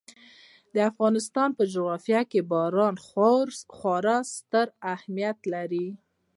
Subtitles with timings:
[0.73, 2.95] د افغانستان په جغرافیه کې باران
[3.77, 5.87] خورا ستر اهمیت لري.